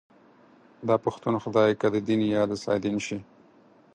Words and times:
داپښتون 0.87 1.35
خدای 1.43 1.71
که 1.79 1.87
ددين 1.95 2.21
يا 2.35 2.43
دسادين 2.51 2.97
شي 3.05 3.17